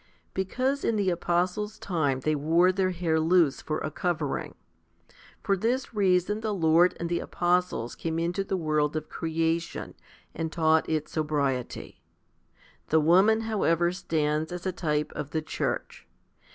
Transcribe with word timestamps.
Because 0.33 0.83
in 0.83 0.95
the 0.95 1.11
apostles' 1.11 1.77
time 1.77 2.21
they 2.21 2.33
wore 2.33 2.71
their 2.71 2.89
hair 2.89 3.19
loose 3.19 3.61
for 3.61 3.77
a 3.77 3.91
covering. 3.91 4.55
For 5.43 5.55
this 5.55 5.93
reason 5.93 6.41
the 6.41 6.55
Lord 6.55 6.97
and 6.99 7.07
the 7.07 7.19
apostles 7.19 7.93
came 7.93 8.17
into 8.17 8.43
the 8.43 8.57
world 8.57 8.95
of 8.95 9.09
creation, 9.09 9.93
and 10.33 10.51
taught 10.51 10.89
it 10.89 11.07
sobriety. 11.07 12.01
The 12.89 12.99
woman, 12.99 13.41
however, 13.41 13.91
stands 13.91 14.51
as 14.51 14.65
a 14.65 14.71
type 14.71 15.11
of 15.11 15.29
the 15.29 15.41
church. 15.43 16.07